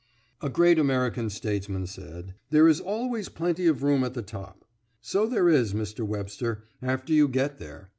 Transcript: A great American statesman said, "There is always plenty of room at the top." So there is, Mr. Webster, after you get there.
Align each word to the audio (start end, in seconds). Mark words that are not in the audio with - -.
A 0.41 0.49
great 0.49 0.79
American 0.79 1.29
statesman 1.29 1.85
said, 1.85 2.33
"There 2.49 2.67
is 2.67 2.79
always 2.79 3.29
plenty 3.29 3.67
of 3.67 3.83
room 3.83 4.03
at 4.03 4.15
the 4.15 4.23
top." 4.23 4.65
So 4.99 5.27
there 5.27 5.47
is, 5.47 5.75
Mr. 5.75 6.03
Webster, 6.03 6.63
after 6.81 7.13
you 7.13 7.27
get 7.27 7.59
there. 7.59 7.89